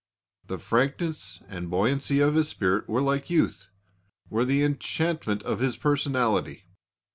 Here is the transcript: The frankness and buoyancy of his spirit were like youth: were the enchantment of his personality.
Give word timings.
The 0.47 0.57
frankness 0.57 1.43
and 1.47 1.69
buoyancy 1.69 2.21
of 2.21 2.33
his 2.33 2.47
spirit 2.47 2.89
were 2.89 3.03
like 3.03 3.29
youth: 3.29 3.67
were 4.31 4.45
the 4.45 4.63
enchantment 4.63 5.43
of 5.43 5.59
his 5.59 5.77
personality. 5.77 6.63